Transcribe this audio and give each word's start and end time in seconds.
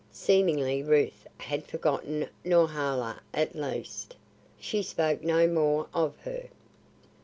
Seemingly 0.11 0.81
Ruth 0.81 1.27
had 1.37 1.67
forgotten 1.67 2.27
Norhala; 2.43 3.21
at 3.35 3.53
least, 3.55 4.15
she 4.59 4.81
spoke 4.81 5.21
no 5.23 5.45
more 5.45 5.89
of 5.93 6.17
her. 6.21 6.47